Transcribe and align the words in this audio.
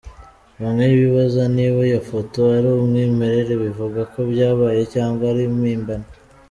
Bamwe 0.61 0.85
bibaza 0.99 1.43
niba 1.55 1.79
iyo 1.89 2.01
foto 2.09 2.39
ari 2.55 2.67
umwimerere 2.77 3.53
bivuga 3.63 3.99
ko 4.11 4.19
byabaye 4.31 4.81
cyangwa 4.93 5.23
ari 5.31 5.43
mpimbano. 5.59 6.07